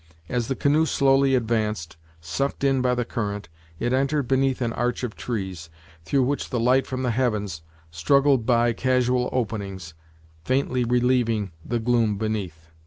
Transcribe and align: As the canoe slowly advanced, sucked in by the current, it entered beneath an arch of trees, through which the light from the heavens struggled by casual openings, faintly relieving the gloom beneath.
As 0.27 0.47
the 0.47 0.55
canoe 0.55 0.87
slowly 0.87 1.35
advanced, 1.35 1.95
sucked 2.19 2.63
in 2.63 2.81
by 2.81 2.95
the 2.95 3.05
current, 3.05 3.49
it 3.77 3.93
entered 3.93 4.27
beneath 4.27 4.59
an 4.59 4.73
arch 4.73 5.03
of 5.03 5.15
trees, 5.15 5.69
through 6.05 6.23
which 6.23 6.49
the 6.49 6.59
light 6.59 6.87
from 6.87 7.03
the 7.03 7.11
heavens 7.11 7.61
struggled 7.91 8.43
by 8.43 8.73
casual 8.73 9.29
openings, 9.31 9.93
faintly 10.43 10.83
relieving 10.83 11.51
the 11.63 11.77
gloom 11.77 12.17
beneath. 12.17 12.65